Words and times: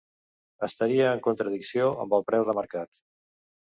Estaria 0.67 1.11
en 1.17 1.21
contradicció 1.27 1.91
amb 2.07 2.17
el 2.19 2.25
preu 2.31 2.49
de 2.49 2.57
mercat. 2.61 3.03